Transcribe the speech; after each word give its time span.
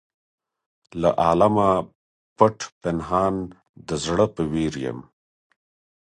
له 1.01 1.09
عالمه 1.25 1.69
پټ 2.37 2.57
پنهان 2.81 3.35
د 3.87 3.89
زړه 4.05 4.25
په 4.35 4.41
ویر 4.51 4.73
یم. 4.85 4.99